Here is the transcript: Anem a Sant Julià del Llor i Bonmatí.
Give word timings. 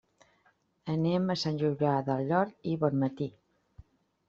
Anem 0.93 1.27
a 1.33 1.35
Sant 1.43 1.61
Julià 1.65 1.93
del 2.09 2.25
Llor 2.33 2.57
i 2.73 2.77
Bonmatí. 2.87 3.31